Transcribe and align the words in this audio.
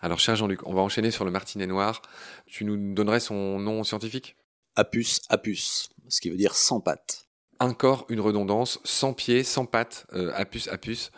Alors, 0.00 0.18
cher 0.18 0.36
Jean-Luc, 0.36 0.66
on 0.66 0.72
va 0.74 0.80
enchaîner 0.80 1.10
sur 1.10 1.24
le 1.24 1.30
martinet 1.30 1.66
noir. 1.66 2.00
Tu 2.46 2.64
nous 2.64 2.94
donnerais 2.94 3.20
son 3.20 3.58
nom 3.58 3.84
scientifique? 3.84 4.36
Apus 4.76 5.20
apus, 5.28 5.88
ce 6.08 6.20
qui 6.20 6.30
veut 6.30 6.36
dire 6.36 6.54
sans 6.54 6.80
pattes. 6.80 7.26
Un 7.58 7.74
corps, 7.74 8.06
une 8.08 8.20
redondance, 8.20 8.78
sans 8.84 9.12
pieds, 9.12 9.42
sans 9.44 9.66
pattes, 9.66 10.06
euh, 10.14 10.32
apus 10.34 10.68
apus. 10.70 11.10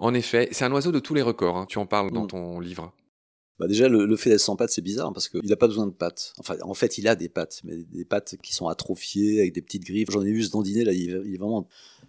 En 0.00 0.12
effet, 0.14 0.48
c'est 0.50 0.64
un 0.64 0.72
oiseau 0.72 0.90
de 0.90 0.98
tous 0.98 1.14
les 1.14 1.22
records. 1.22 1.56
hein. 1.56 1.66
Tu 1.68 1.78
en 1.78 1.86
parles 1.86 2.10
dans 2.10 2.24
Mm. 2.24 2.28
ton 2.28 2.60
livre. 2.60 2.92
Bah 3.60 3.68
déjà, 3.68 3.88
le, 3.88 4.04
le 4.04 4.16
fait 4.16 4.30
d'être 4.30 4.40
sans 4.40 4.56
pattes, 4.56 4.70
c'est 4.70 4.82
bizarre 4.82 5.12
parce 5.12 5.28
qu'il 5.28 5.48
n'a 5.48 5.54
pas 5.54 5.68
besoin 5.68 5.86
de 5.86 5.92
pattes. 5.92 6.32
Enfin, 6.38 6.56
en 6.62 6.74
fait, 6.74 6.98
il 6.98 7.06
a 7.06 7.14
des 7.14 7.28
pattes, 7.28 7.60
mais 7.62 7.76
des 7.84 8.04
pattes 8.04 8.34
qui 8.42 8.52
sont 8.52 8.66
atrophiées 8.66 9.38
avec 9.38 9.52
des 9.52 9.62
petites 9.62 9.84
griffes. 9.84 10.08
J'en 10.10 10.22
ai 10.22 10.32
vu 10.32 10.42
ce 10.42 10.50
dandiner 10.50 10.82
là, 10.82 10.92
il, 10.92 11.10
est- 11.14 11.22
il 11.24 11.34
est 11.34 11.38
vraiment 11.38 11.68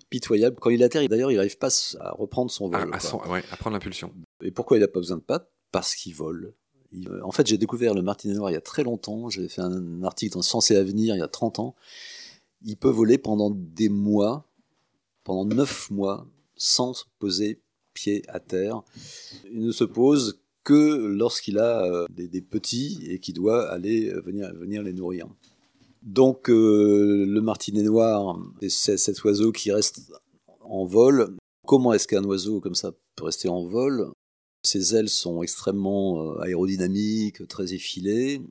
pitoyable. 0.10 0.56
Quand 0.60 0.72
il 0.72 0.82
atterrit, 0.84 1.08
d'ailleurs, 1.08 1.30
il 1.32 1.36
n'arrive 1.36 1.60
pas 1.60 1.70
à 2.00 2.12
reprendre 2.14 2.50
son 2.50 2.70
vol. 2.70 2.90
À, 2.92 3.00
son- 3.00 3.20
ouais, 3.30 3.44
à 3.52 3.58
prendre 3.58 3.76
l'impulsion. 3.76 4.12
Et 4.42 4.50
pourquoi 4.50 4.78
il 4.78 4.80
n'a 4.80 4.88
pas 4.88 5.00
besoin 5.00 5.18
de 5.18 5.22
pattes? 5.22 5.48
Parce 5.76 5.94
qu'il 5.94 6.16
vole. 6.16 6.54
Il- 6.94 7.10
En 7.24 7.32
fait, 7.32 7.46
j'ai 7.46 7.58
découvert 7.58 7.94
le 7.94 8.02
martinet 8.02 8.34
noir 8.34 8.50
il 8.50 8.54
y 8.54 8.58
a 8.58 8.62
très 8.62 8.84
longtemps. 8.84 9.30
J'ai 9.30 9.50
fait 9.50 9.62
un 9.62 10.04
article 10.04 10.36
dans 10.36 10.42
Science 10.42 10.72
et 10.72 10.78
Avenir 10.78 11.16
il 11.16 11.20
y 11.20 11.22
a 11.22 11.28
30 11.28 11.60
ans. 11.60 11.76
Il 12.64 12.78
peut 12.78 12.90
voler 12.90 13.18
pendant 13.18 13.52
des 13.52 13.90
mois, 13.90 14.48
pendant 15.26 15.44
9 15.44 15.92
mois, 15.92 16.26
sans 16.56 17.06
poser 17.20 17.62
pied 17.94 18.24
à 18.30 18.40
terre. 18.40 18.84
Il 19.52 19.66
ne 19.66 19.72
se 19.74 19.84
pose 19.84 20.40
que 20.64 20.96
lorsqu'il 21.08 21.60
a 21.60 21.84
euh, 21.84 22.06
des, 22.10 22.42
petits 22.42 23.00
et 23.10 23.20
qu'il 23.20 23.34
doit 23.34 23.70
aller 23.70 24.10
euh, 24.10 24.22
venir, 24.22 24.82
les 24.82 24.94
nourrir. 24.94 25.28
Donc, 26.04 26.50
euh, 26.50 27.26
le 27.28 27.42
martinet 27.42 27.84
noir, 27.84 28.40
c'est 28.70 28.98
cet 28.98 29.24
oiseau 29.26 29.52
qui 29.52 29.74
reste 29.74 30.12
en 30.62 30.86
vol. 30.86 31.36
Comment 31.68 31.92
est-ce 31.92 32.08
qu'un 32.08 32.24
oiseau 32.24 32.62
comme 32.62 32.76
ça 32.76 32.94
peut 33.16 33.26
rester 33.26 33.50
en 33.50 33.66
vol? 33.66 34.12
Ses 34.66 34.96
ailes 34.96 35.10
sont 35.10 35.42
extrêmement 35.44 36.22
euh, 36.22 36.42
aérodynamiques, 36.42 37.48
très 37.48 37.74
effilées. 37.74 38.42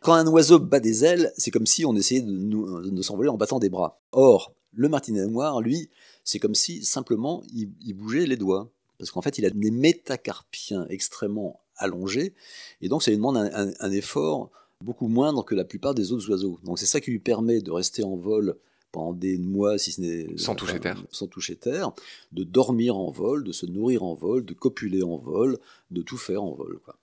Quand 0.00 0.14
un 0.14 0.26
oiseau 0.26 0.58
bat 0.58 0.80
des 0.80 1.04
ailes, 1.04 1.32
c'est 1.36 1.50
comme 1.50 1.66
si 1.66 1.84
on 1.84 1.94
essayait 1.94 2.22
de, 2.22 2.90
de 2.90 3.02
s'envoler 3.02 3.28
en 3.28 3.36
battant 3.36 3.58
des 3.58 3.70
bras. 3.70 4.02
Or, 4.12 4.54
le 4.72 4.88
martinet 4.88 5.26
noir, 5.26 5.60
lui, 5.60 5.90
c'est 6.24 6.38
comme 6.38 6.54
si 6.54 6.84
simplement 6.84 7.42
il, 7.52 7.94
bougeait 7.94 8.26
les 8.26 8.36
doigts. 8.36 8.70
Parce 8.98 9.10
qu'en 9.10 9.22
fait, 9.22 9.38
il 9.38 9.46
a 9.46 9.50
des 9.50 9.70
métacarpiens 9.70 10.86
extrêmement 10.88 11.60
allongés, 11.76 12.34
et 12.80 12.88
donc 12.88 13.02
ça 13.02 13.10
lui 13.10 13.16
demande 13.16 13.36
un 13.36 13.90
effort 13.90 14.52
beaucoup 14.84 15.08
moindre 15.08 15.44
que 15.44 15.54
la 15.54 15.64
plupart 15.64 15.94
des 15.94 16.12
autres 16.12 16.30
oiseaux. 16.30 16.60
Donc 16.62 16.78
c'est 16.78 16.86
ça 16.86 17.00
qui 17.00 17.10
lui 17.10 17.18
permet 17.18 17.60
de 17.60 17.70
rester 17.70 18.04
en 18.04 18.16
vol 18.16 18.56
pendant 18.94 19.12
des 19.12 19.36
mois, 19.38 19.76
si 19.76 19.92
ce 19.92 20.00
n'est 20.00 20.26
Sans 20.38 20.54
toucher 20.54 20.80
terre. 20.80 21.02
sans 21.10 21.26
toucher 21.26 21.56
terre, 21.56 21.92
de 22.32 22.44
dormir 22.44 22.96
en 22.96 23.10
vol, 23.10 23.44
de 23.44 23.52
se 23.52 23.66
nourrir 23.66 24.02
en 24.04 24.14
vol, 24.14 24.44
de 24.44 24.54
copuler 24.54 25.02
en 25.02 25.16
vol, 25.18 25.58
de 25.90 26.00
tout 26.02 26.16
faire 26.16 26.42
en 26.42 26.52
vol. 26.54 26.78
Quoi. 26.84 26.96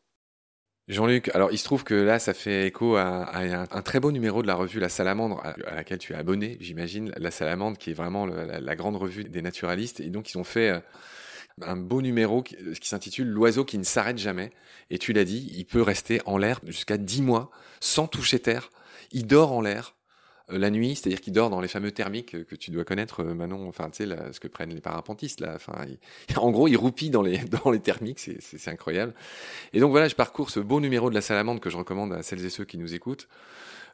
Jean-Luc, 0.87 1.29
alors 1.35 1.51
il 1.51 1.57
se 1.57 1.63
trouve 1.63 1.83
que 1.83 1.93
là, 1.93 2.17
ça 2.19 2.33
fait 2.33 2.67
écho 2.67 2.95
à, 2.95 3.23
à 3.23 3.43
un, 3.43 3.67
un 3.69 3.81
très 3.81 3.99
beau 3.99 4.11
numéro 4.11 4.41
de 4.41 4.47
la 4.47 4.55
revue 4.55 4.79
La 4.79 4.89
Salamandre, 4.89 5.39
à, 5.43 5.51
à 5.67 5.75
laquelle 5.75 5.99
tu 5.99 6.13
es 6.13 6.15
abonné, 6.15 6.57
j'imagine. 6.59 7.13
La 7.17 7.31
Salamandre, 7.31 7.77
qui 7.77 7.91
est 7.91 7.93
vraiment 7.93 8.25
le- 8.25 8.45
la, 8.45 8.59
la 8.59 8.75
grande 8.75 8.95
revue 8.97 9.23
des 9.23 9.41
naturalistes. 9.41 9.99
Et 9.99 10.09
donc, 10.09 10.33
ils 10.33 10.37
ont 10.37 10.43
fait 10.43 10.69
euh, 10.71 10.79
un 11.61 11.77
beau 11.77 12.01
numéro 12.01 12.41
qui, 12.41 12.55
qui 12.79 12.87
s'intitule 12.89 13.27
L'oiseau 13.27 13.63
qui 13.63 13.77
ne 13.77 13.83
s'arrête 13.83 14.17
jamais. 14.17 14.51
Et 14.89 14.97
tu 14.97 15.13
l'as 15.13 15.23
dit, 15.23 15.49
il 15.55 15.65
peut 15.65 15.81
rester 15.81 16.19
en 16.25 16.37
l'air 16.37 16.59
jusqu'à 16.65 16.97
10 16.97 17.21
mois 17.21 17.51
sans 17.79 18.07
toucher 18.07 18.39
terre. 18.39 18.69
Il 19.13 19.27
dort 19.27 19.51
en 19.53 19.61
l'air 19.61 19.95
euh, 19.95 20.00
la 20.57 20.69
nuit, 20.69 20.95
c'est-à-dire 20.95 21.21
qu'il 21.21 21.33
dort 21.33 21.49
dans 21.49 21.61
les 21.61 21.67
fameux 21.67 21.91
thermiques 21.91 22.31
que, 22.31 22.37
que 22.37 22.55
tu 22.55 22.71
dois 22.71 22.83
connaître, 22.83 23.21
euh, 23.23 23.33
Manon, 23.33 23.67
enfin, 23.67 23.89
tu 23.89 24.05
sais, 24.07 24.15
ce 24.31 24.39
que 24.39 24.47
prennent 24.47 24.73
les 24.73 24.81
parapentistes, 24.81 25.39
là. 25.39 25.57
En 26.37 26.51
gros, 26.51 26.67
il 26.67 26.75
roupille 26.77 27.09
dans 27.09 27.21
les, 27.21 27.37
dans 27.63 27.71
les 27.71 27.79
thermiques, 27.79 28.19
c'est- 28.19 28.67
incroyable. 28.67 29.13
Et 29.73 29.79
donc 29.79 29.91
voilà, 29.91 30.07
je 30.07 30.15
parcours 30.15 30.49
ce 30.49 30.59
beau 30.59 30.79
numéro 30.79 31.09
de 31.09 31.15
la 31.15 31.21
salamandre 31.21 31.59
que 31.61 31.69
je 31.69 31.77
recommande 31.77 32.13
à 32.13 32.23
celles 32.23 32.45
et 32.45 32.49
ceux 32.49 32.65
qui 32.65 32.77
nous 32.77 32.93
écoutent. 32.93 33.27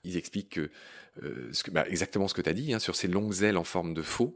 Ils 0.03 0.17
expliquent 0.17 0.59
euh, 0.59 1.52
bah, 1.72 1.85
exactement 1.89 2.28
ce 2.28 2.33
que 2.33 2.41
tu 2.41 2.50
as 2.50 2.53
dit, 2.53 2.73
hein, 2.73 2.79
sur 2.79 2.96
ces 2.96 3.07
longues 3.07 3.41
ailes 3.44 3.57
en 3.57 3.63
forme 3.63 3.94
de 3.94 4.01
faux. 4.01 4.35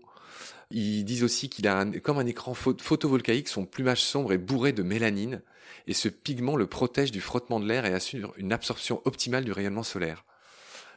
Ils 0.71 1.03
disent 1.03 1.23
aussi 1.23 1.49
qu'il 1.49 1.67
a 1.67 1.85
comme 2.01 2.17
un 2.17 2.25
écran 2.25 2.53
pho- 2.53 2.79
photovoltaïque, 2.81 3.49
son 3.49 3.65
plumage 3.65 4.01
sombre 4.01 4.33
est 4.33 4.37
bourré 4.37 4.71
de 4.71 4.83
mélanine, 4.83 5.41
et 5.87 5.93
ce 5.93 6.07
pigment 6.07 6.55
le 6.55 6.67
protège 6.67 7.11
du 7.11 7.21
frottement 7.21 7.59
de 7.59 7.67
l'air 7.67 7.85
et 7.85 7.93
assure 7.93 8.33
une 8.37 8.53
absorption 8.53 9.01
optimale 9.05 9.43
du 9.43 9.51
rayonnement 9.51 9.83
solaire. 9.83 10.23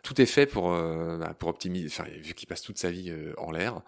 Tout 0.05 0.21
est 0.21 0.27
fait 0.27 0.47
pour, 0.47 0.73
euh, 0.73 1.17
bah, 1.19 1.35
pour 1.37 1.49
optimiser, 1.49 1.89
enfin, 1.89 2.09
vu 2.23 2.35
qu'il 2.35 2.47
passe 2.47 2.63
toute 2.63 2.79
sa 2.79 2.91
vie 2.91 3.11
euh, 3.11 3.35
en 3.39 3.51
l'air. 3.51 3.81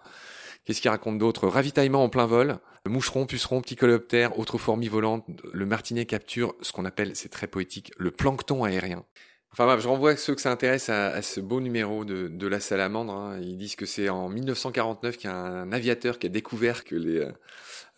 Qu'est-ce 0.65 0.81
qu'il 0.81 0.89
raconte 0.89 1.17
d'autre? 1.17 1.47
Ravitaillement 1.47 2.03
en 2.03 2.09
plein 2.09 2.25
vol, 2.25 2.57
moucheron, 2.85 3.25
puceron, 3.25 3.61
petit 3.61 3.77
coléoptère, 3.77 4.37
autres 4.37 4.57
fourmis 4.57 4.89
volantes, 4.89 5.25
le 5.53 5.65
martinet 5.65 6.05
capture 6.05 6.55
ce 6.61 6.73
qu'on 6.73 6.83
appelle, 6.83 7.15
c'est 7.15 7.29
très 7.29 7.47
poétique, 7.47 7.93
le 7.97 8.11
plancton 8.11 8.65
aérien. 8.65 9.05
Enfin 9.53 9.65
bref, 9.65 9.81
je 9.81 9.87
renvoie 9.87 10.15
ceux 10.15 10.35
que 10.35 10.41
ça 10.41 10.51
intéresse 10.51 10.89
à, 10.89 11.07
à 11.07 11.21
ce 11.21 11.39
beau 11.39 11.59
numéro 11.61 12.05
de, 12.05 12.27
de 12.27 12.47
la 12.47 12.59
salamandre. 12.59 13.13
hein. 13.13 13.39
Ils 13.41 13.57
disent 13.57 13.75
que 13.75 13.85
c'est 13.85 14.09
en 14.09 14.29
1949 14.29 15.17
qu'il 15.17 15.29
y 15.29 15.33
a 15.33 15.35
un 15.35 15.71
aviateur 15.71 16.19
qui 16.19 16.27
a 16.27 16.29
découvert 16.29 16.83
que 16.83 16.95
les 16.95 17.17
euh, 17.19 17.31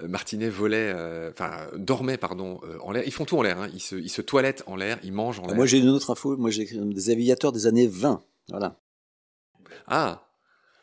martinets 0.07 0.47
volaient, 0.49 0.93
euh, 0.95 1.31
enfin 1.31 1.67
dormaient 1.75 2.17
pardon 2.17 2.61
euh, 2.63 2.77
en 2.81 2.91
l'air. 2.91 3.03
Ils 3.05 3.11
font 3.11 3.25
tout 3.25 3.37
en 3.37 3.41
l'air. 3.41 3.59
Hein. 3.59 3.67
Ils, 3.73 3.81
se, 3.81 3.95
ils 3.95 4.09
se 4.09 4.21
toilettent 4.21 4.63
en 4.67 4.77
l'air, 4.77 4.99
ils 5.03 5.11
mangent 5.11 5.39
en 5.41 5.47
l'air. 5.47 5.55
Moi, 5.55 5.65
j'ai 5.65 5.79
une 5.79 5.89
autre 5.89 6.11
info. 6.11 6.37
Moi, 6.37 6.49
j'ai 6.49 6.65
des 6.65 7.09
aviateurs 7.09 7.51
des 7.51 7.67
années 7.67 7.87
20. 7.87 8.23
Voilà. 8.49 8.79
Ah 9.87 10.28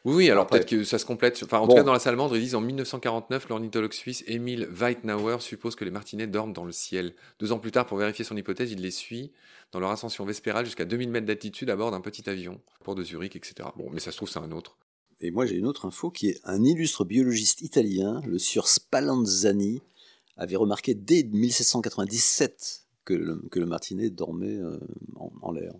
oui, 0.07 0.15
oui, 0.15 0.31
alors 0.31 0.47
peut-être 0.47 0.67
que 0.69 0.85
ça 0.85 0.99
se 0.99 1.05
complète. 1.05 1.39
Enfin, 1.45 1.59
en 1.59 1.67
Bon. 1.67 1.73
tout 1.73 1.77
cas, 1.77 1.83
dans 1.83 1.93
la 1.93 1.99
salamandre, 1.99 2.37
ils 2.37 2.43
disent 2.43 2.55
en 2.55 2.61
1949, 2.61 3.49
l'ornithologue 3.49 3.93
suisse 3.93 4.25
Emil 4.27 4.67
Weitnauer 4.71 5.41
suppose 5.41 5.75
que 5.77 5.85
les 5.85 5.91
martinets 5.91 6.27
dorment 6.27 6.53
dans 6.53 6.65
le 6.65 6.73
ciel. 6.73 7.15
Deux 7.41 7.53
ans 7.53 7.59
plus 7.59 7.73
tard, 7.73 7.87
pour 7.87 7.99
vérifier 7.99 8.25
son 8.25 8.37
hypothèse, 8.37 8.73
il 8.73 8.81
les 8.81 8.91
suit 8.91 9.33
dans 9.73 9.81
leur 9.81 9.91
ascension 9.91 10.25
vespérale 10.25 10.65
jusqu'à 10.65 10.85
2000 10.85 11.11
mètres 11.11 11.27
d'altitude 11.27 11.69
à 11.71 11.77
bord 11.77 11.91
d'un 11.91 12.01
petit 12.01 12.31
avion, 12.31 12.61
port 12.85 12.95
de 12.95 13.03
Zurich, 13.03 13.37
etc. 13.37 13.69
Bon, 13.77 13.91
mais 13.93 14.01
ça 14.01 14.13
se 14.13 14.17
trouve, 14.17 14.31
c'est 14.31 14.39
un 14.39 14.53
autre. 14.53 14.79
Et 15.21 15.31
moi, 15.31 15.45
j'ai 15.45 15.57
une 15.57 15.67
autre 15.67 15.87
info 15.87 16.11
qui 16.11 16.29
est 16.29 16.41
un 16.45 16.63
illustre 16.63 17.05
biologiste 17.05 17.63
italien, 17.63 18.21
le 18.27 18.39
sieur 18.39 18.69
Spallanzani, 18.69 19.81
avait 20.37 20.57
remarqué 20.57 20.95
dès 20.95 21.25
1797 21.25 22.87
que 23.05 23.15
le, 23.15 23.43
que 23.51 23.59
le 23.59 23.67
martinet 23.67 24.11
dormait 24.11 24.57
euh, 24.57 24.79
en, 25.17 25.33
en 25.43 25.53
l'air. 25.53 25.73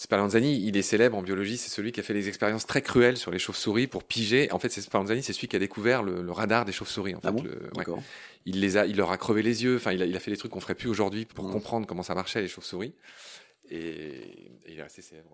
Spallanzani, 0.00 0.64
il 0.64 0.76
est 0.76 0.82
célèbre 0.82 1.16
en 1.18 1.22
biologie, 1.22 1.56
c'est 1.58 1.70
celui 1.70 1.90
qui 1.90 1.98
a 1.98 2.04
fait 2.04 2.14
des 2.14 2.28
expériences 2.28 2.66
très 2.66 2.82
cruelles 2.82 3.16
sur 3.16 3.32
les 3.32 3.40
chauves-souris 3.40 3.88
pour 3.88 4.04
piger. 4.04 4.48
En 4.52 4.60
fait, 4.60 4.68
c'est 4.70 4.80
Spallanzani, 4.80 5.24
c'est 5.24 5.32
celui 5.32 5.48
qui 5.48 5.56
a 5.56 5.58
découvert 5.58 6.04
le, 6.04 6.22
le 6.22 6.30
radar 6.32 6.64
des 6.64 6.70
chauves-souris. 6.70 7.16
En 7.16 7.20
fait, 7.20 7.26
Ah 7.26 7.32
bon 7.32 7.42
Le- 7.42 7.50
ouais. 7.50 7.58
D'accord. 7.74 8.00
il 8.46 8.60
les 8.60 8.76
a, 8.76 8.86
il 8.86 8.96
leur 8.96 9.10
a 9.10 9.18
crevé 9.18 9.42
les 9.42 9.64
yeux. 9.64 9.74
Enfin, 9.74 9.90
il 9.92 10.00
a, 10.00 10.06
il 10.06 10.16
a 10.16 10.20
fait 10.20 10.30
des 10.30 10.36
trucs 10.36 10.52
qu'on 10.52 10.60
ferait 10.60 10.76
plus 10.76 10.88
aujourd'hui 10.88 11.24
pour 11.24 11.46
Ouais. 11.46 11.52
comprendre 11.52 11.84
comment 11.86 12.04
ça 12.04 12.14
marchait 12.14 12.40
les 12.40 12.46
chauves-souris. 12.48 12.92
Et, 13.70 13.76
et 13.76 14.52
il 14.68 14.78
est 14.78 14.82
assez 14.82 15.02
célèbre. 15.02 15.30